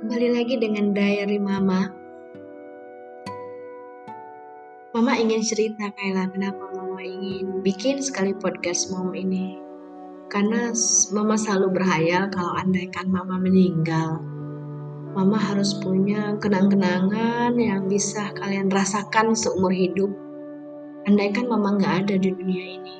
Kembali 0.00 0.28
lagi 0.32 0.56
dengan 0.56 0.96
Diary 0.96 1.36
Mama. 1.36 1.92
Mama 4.96 5.12
ingin 5.20 5.44
cerita 5.44 5.92
Kayla 5.92 6.32
kenapa 6.32 6.72
Mama 6.72 7.04
ingin 7.04 7.60
bikin 7.60 8.00
sekali 8.00 8.32
podcast 8.32 8.88
Mom 8.88 9.12
ini. 9.12 9.60
Karena 10.32 10.72
Mama 11.12 11.36
selalu 11.36 11.76
berhayal 11.76 12.32
kalau 12.32 12.56
andaikan 12.56 13.12
Mama 13.12 13.36
meninggal. 13.36 14.16
Mama 15.12 15.36
harus 15.36 15.76
punya 15.76 16.40
kenang-kenangan 16.40 17.52
yang 17.60 17.84
bisa 17.84 18.32
kalian 18.32 18.72
rasakan 18.72 19.36
seumur 19.36 19.76
hidup. 19.76 20.08
Andaikan 21.04 21.52
Mama 21.52 21.76
nggak 21.76 22.08
ada 22.08 22.14
di 22.16 22.32
dunia 22.32 22.64
ini. 22.80 22.96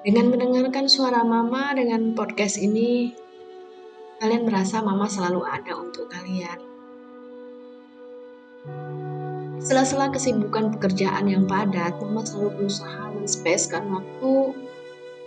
Dengan 0.00 0.32
mendengarkan 0.32 0.88
suara 0.88 1.20
Mama 1.20 1.76
dengan 1.76 2.16
podcast 2.16 2.56
ini, 2.56 3.12
kalian 4.22 4.46
merasa 4.46 4.78
Mama 4.78 5.10
selalu 5.10 5.42
ada 5.42 5.74
untuk 5.74 6.06
kalian. 6.06 6.62
Sela-sela 9.58 10.14
kesibukan 10.14 10.70
pekerjaan 10.78 11.26
yang 11.26 11.50
padat, 11.50 11.98
Mama 11.98 12.22
selalu 12.22 12.62
berusaha 12.62 13.10
menspeskan 13.18 13.90
waktu 13.90 14.54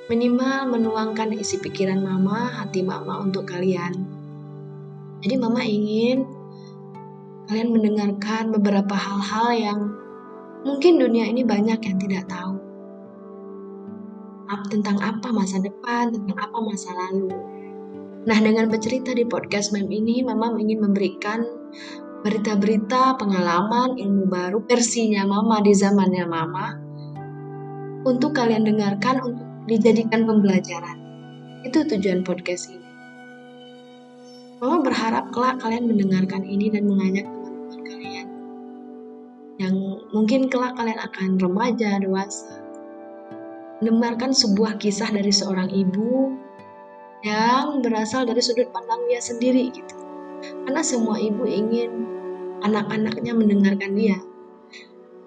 minimal 0.07 0.71
menuangkan 0.71 1.35
isi 1.35 1.59
pikiran 1.59 1.99
Mama, 1.99 2.47
hati 2.63 2.87
Mama 2.87 3.19
untuk 3.19 3.43
kalian. 3.51 3.91
Jadi 5.19 5.35
Mama 5.43 5.59
ingin 5.67 6.23
kalian 7.51 7.75
mendengarkan 7.75 8.55
beberapa 8.55 8.95
hal-hal 8.95 9.49
yang 9.59 9.79
mungkin 10.63 11.03
dunia 11.03 11.27
ini 11.27 11.43
banyak 11.43 11.83
yang 11.83 11.99
tidak 11.99 12.31
tahu 12.31 12.63
tentang 14.71 14.97
apa 15.03 15.29
masa 15.35 15.59
depan, 15.59 16.15
tentang 16.15 16.37
apa 16.39 16.57
masa 16.63 16.95
lalu. 16.95 17.54
Nah, 18.25 18.41
dengan 18.41 18.65
bercerita 18.73 19.13
di 19.13 19.21
podcast 19.21 19.69
Mem 19.69 19.85
ini, 19.85 20.25
Mama 20.25 20.49
ingin 20.57 20.81
memberikan 20.81 21.45
berita-berita, 22.25 23.21
pengalaman, 23.21 24.01
ilmu 24.01 24.25
baru, 24.25 24.65
versinya 24.65 25.29
Mama 25.29 25.61
di 25.61 25.77
zamannya 25.77 26.25
Mama, 26.25 26.73
untuk 28.01 28.33
kalian 28.33 28.65
dengarkan, 28.65 29.21
untuk 29.21 29.45
dijadikan 29.69 30.25
pembelajaran. 30.25 30.97
Itu 31.69 31.85
tujuan 31.85 32.25
podcast 32.25 32.73
ini. 32.73 32.89
Mama 34.57 34.81
berharap 34.81 35.29
kelak 35.29 35.61
kalian 35.61 35.85
mendengarkan 35.85 36.41
ini 36.49 36.73
dan 36.73 36.89
mengajak 36.89 37.29
teman-teman 37.29 37.81
kalian 37.85 38.27
yang 39.61 39.75
mungkin 40.09 40.49
kelak 40.49 40.73
kalian 40.73 40.97
akan 40.97 41.37
remaja, 41.37 42.01
dewasa, 42.01 42.57
mendengarkan 43.85 44.33
sebuah 44.33 44.81
kisah 44.81 45.13
dari 45.13 45.29
seorang 45.29 45.69
ibu 45.69 46.33
yang 47.25 47.81
berasal 47.81 48.29
dari 48.29 48.37
sudut 48.37 48.69
pandangnya 48.69 49.17
sendiri 49.17 49.73
gitu. 49.73 49.97
Karena 50.69 50.85
semua 50.85 51.17
ibu 51.17 51.41
ingin 51.41 52.05
anak-anaknya 52.61 53.33
mendengarkan 53.33 53.97
dia. 53.97 54.21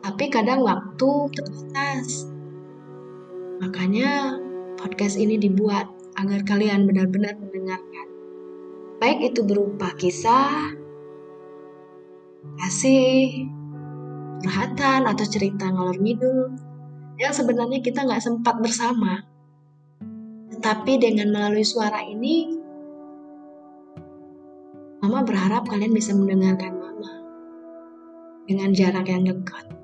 Tapi 0.07 0.31
kadang 0.31 0.63
waktu 0.63 1.11
terbatas. 1.35 2.31
Makanya 3.59 4.39
podcast 4.79 5.19
ini 5.19 5.43
dibuat 5.43 5.91
agar 6.15 6.47
kalian 6.47 6.87
benar-benar 6.87 7.35
mendengarkan. 7.35 8.07
Baik 9.03 9.35
itu 9.35 9.43
berupa 9.43 9.91
kisah, 9.99 10.75
kasih, 12.63 13.51
curhatan 14.47 15.07
atau 15.07 15.27
cerita 15.27 15.67
ngalor 15.67 15.99
ngidul, 15.99 16.55
yang 17.19 17.35
sebenarnya 17.35 17.83
kita 17.83 18.07
nggak 18.07 18.23
sempat 18.23 18.59
bersama. 18.63 19.27
Tetapi 20.59 20.99
dengan 20.99 21.31
melalui 21.31 21.63
suara 21.63 22.03
ini, 22.03 22.59
Mama 24.99 25.23
berharap 25.23 25.71
kalian 25.71 25.95
bisa 25.95 26.11
mendengarkan 26.11 26.75
Mama 26.75 27.13
dengan 28.51 28.75
jarak 28.75 29.07
yang 29.07 29.23
dekat. 29.23 29.78